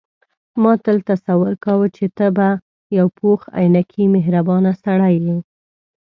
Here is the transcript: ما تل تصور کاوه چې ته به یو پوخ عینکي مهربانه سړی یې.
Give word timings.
ما 0.63 0.71
تل 0.85 0.97
تصور 1.09 1.53
کاوه 1.63 1.87
چې 1.97 2.05
ته 2.17 2.27
به 2.37 2.49
یو 2.97 3.07
پوخ 3.17 3.39
عینکي 3.59 4.03
مهربانه 4.15 4.71
سړی 4.83 5.15
یې. 5.27 5.37